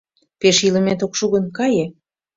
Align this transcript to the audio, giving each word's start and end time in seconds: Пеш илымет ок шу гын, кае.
Пеш 0.39 0.57
илымет 0.67 0.99
ок 1.05 1.13
шу 1.17 1.25
гын, 1.33 1.45
кае. 1.57 1.85